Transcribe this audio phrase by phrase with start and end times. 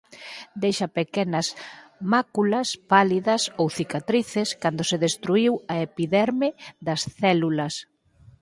[0.61, 1.47] Deixa pequenas
[2.13, 6.49] máculas pálidas ou cicatrices cando se destruíu a epiderme
[6.87, 7.75] das células.